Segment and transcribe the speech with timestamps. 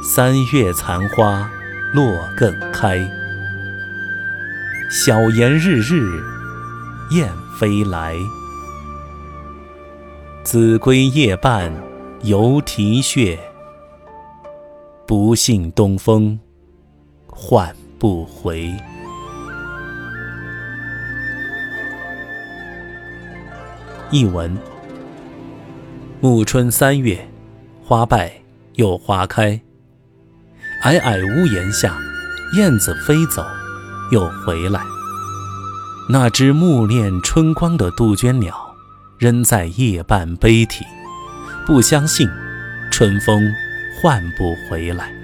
[0.00, 1.50] 三月残花
[1.92, 2.98] 落更开。
[4.88, 6.22] 晓檐日日
[7.10, 7.28] 燕
[7.58, 8.16] 飞来，
[10.44, 11.72] 子规夜半
[12.22, 13.38] 犹啼血。
[15.04, 16.38] 不信东风
[17.26, 18.72] 唤不回。
[24.10, 24.56] 译文：
[26.20, 27.28] 暮春三月，
[27.82, 28.32] 花败
[28.74, 29.60] 又花开。
[30.82, 31.98] 矮矮屋檐下，
[32.56, 33.44] 燕子飞走
[34.12, 34.80] 又回来。
[36.08, 38.54] 那只暮恋春光的杜鹃鸟，
[39.18, 40.84] 仍在夜半悲啼，
[41.66, 42.28] 不相信
[42.92, 43.52] 春风
[44.00, 45.17] 唤不回来。